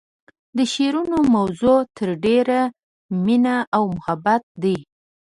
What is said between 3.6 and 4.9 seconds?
او محبت دی